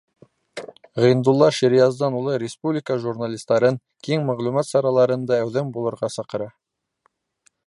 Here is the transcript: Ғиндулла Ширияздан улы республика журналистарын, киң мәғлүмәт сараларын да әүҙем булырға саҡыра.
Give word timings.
Ғиндулла 1.03 1.49
Ширияздан 1.57 2.17
улы 2.21 2.39
республика 2.45 2.97
журналистарын, 3.05 3.79
киң 4.09 4.27
мәғлүмәт 4.33 4.73
сараларын 4.73 5.31
да 5.33 5.41
әүҙем 5.45 5.75
булырға 5.79 6.15
саҡыра. 6.19 6.55